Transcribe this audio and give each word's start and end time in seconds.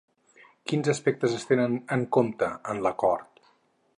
Quins 0.71 0.89
aspectes 0.93 1.35
es 1.41 1.45
tenen 1.51 1.77
en 1.97 2.07
compte 2.19 2.51
en 2.75 2.83
l'acord? 2.87 3.29